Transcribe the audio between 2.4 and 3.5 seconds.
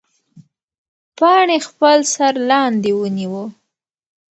لاندې ونیوه.